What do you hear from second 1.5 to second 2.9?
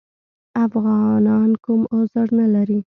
کوم عذر نه لري.